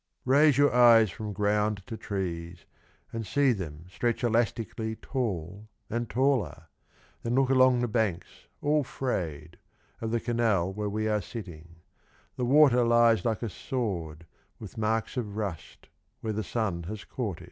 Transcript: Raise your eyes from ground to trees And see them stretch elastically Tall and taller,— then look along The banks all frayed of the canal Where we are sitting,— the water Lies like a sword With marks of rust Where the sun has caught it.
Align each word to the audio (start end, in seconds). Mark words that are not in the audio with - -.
Raise 0.25 0.57
your 0.57 0.73
eyes 0.73 1.11
from 1.11 1.31
ground 1.31 1.83
to 1.85 1.95
trees 1.95 2.65
And 3.13 3.23
see 3.23 3.51
them 3.51 3.85
stretch 3.87 4.23
elastically 4.23 4.95
Tall 4.99 5.67
and 5.91 6.09
taller,— 6.09 6.69
then 7.21 7.35
look 7.35 7.51
along 7.51 7.81
The 7.81 7.87
banks 7.87 8.47
all 8.63 8.83
frayed 8.83 9.57
of 10.01 10.09
the 10.09 10.19
canal 10.19 10.73
Where 10.73 10.89
we 10.89 11.07
are 11.07 11.21
sitting,— 11.21 11.75
the 12.35 12.45
water 12.45 12.83
Lies 12.83 13.23
like 13.23 13.43
a 13.43 13.49
sword 13.49 14.25
With 14.57 14.75
marks 14.75 15.17
of 15.17 15.35
rust 15.37 15.87
Where 16.21 16.33
the 16.33 16.43
sun 16.43 16.81
has 16.85 17.03
caught 17.03 17.37
it. 17.37 17.39